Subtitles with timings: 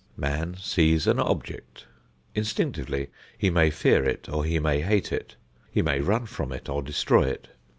[0.17, 1.85] Man sees an object.
[2.33, 5.35] Instinctively he may fear it or he may hate it.
[5.69, 7.49] He may run from it or destroy it.